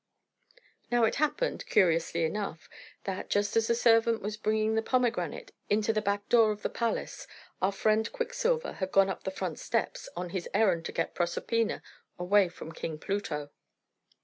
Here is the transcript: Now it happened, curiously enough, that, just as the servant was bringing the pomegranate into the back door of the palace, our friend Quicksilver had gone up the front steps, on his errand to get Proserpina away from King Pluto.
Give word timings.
Now 0.91 1.03
it 1.03 1.17
happened, 1.17 1.67
curiously 1.67 2.23
enough, 2.23 2.67
that, 3.03 3.29
just 3.29 3.55
as 3.55 3.67
the 3.67 3.75
servant 3.75 4.19
was 4.23 4.35
bringing 4.35 4.73
the 4.73 4.81
pomegranate 4.81 5.51
into 5.69 5.93
the 5.93 6.01
back 6.01 6.27
door 6.27 6.51
of 6.51 6.63
the 6.63 6.71
palace, 6.71 7.27
our 7.61 7.71
friend 7.71 8.11
Quicksilver 8.11 8.71
had 8.71 8.91
gone 8.91 9.09
up 9.11 9.25
the 9.25 9.29
front 9.29 9.59
steps, 9.59 10.09
on 10.15 10.29
his 10.31 10.49
errand 10.55 10.85
to 10.85 10.91
get 10.91 11.13
Proserpina 11.13 11.83
away 12.17 12.49
from 12.49 12.71
King 12.71 12.97
Pluto. 12.97 13.51